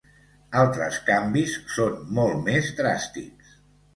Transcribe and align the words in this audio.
Altres 0.61 0.95
canvis 1.09 1.53
són 1.75 2.01
molt 2.19 2.41
més 2.47 2.71
dràstics. 2.83 3.55